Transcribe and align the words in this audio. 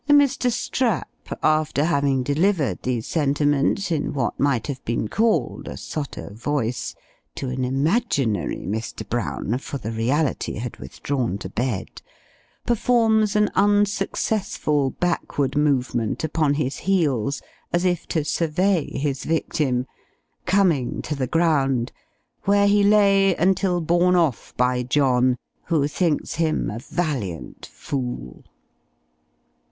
Mr. 0.09 0.51
Strap, 0.51 1.29
after 1.43 1.83
having 1.83 2.23
delivered 2.23 2.81
these 2.81 3.05
sentiments, 3.05 3.91
in 3.91 4.11
what 4.15 4.39
might 4.39 4.65
have 4.65 4.83
been 4.83 5.07
called 5.07 5.67
a 5.67 5.77
sotto 5.77 6.31
voice, 6.33 6.95
to 7.35 7.49
an 7.49 7.63
imaginary 7.63 8.65
Mr. 8.67 9.07
Brown 9.07 9.59
(for 9.59 9.77
the 9.77 9.91
reality 9.91 10.55
had 10.55 10.75
withdrawn 10.77 11.37
to 11.37 11.49
bed), 11.49 12.01
performs 12.65 13.35
an 13.35 13.51
unsuccessful 13.53 14.89
backward 14.89 15.55
movement 15.55 16.23
upon 16.23 16.55
his 16.55 16.77
heels 16.77 17.39
as 17.71 17.85
if 17.85 18.07
to 18.07 18.25
survey 18.25 18.89
his 18.97 19.23
victim, 19.23 19.85
coming 20.47 21.03
to 21.03 21.13
the 21.13 21.27
ground; 21.27 21.91
where 22.45 22.65
he 22.67 22.81
lay 22.83 23.35
until 23.35 23.79
borne 23.79 24.15
off 24.15 24.51
by 24.57 24.81
John, 24.81 25.37
who 25.65 25.87
thinks 25.87 26.33
him 26.33 26.71
a 26.71 26.79
valiant 26.79 27.67
fool. 27.71 28.43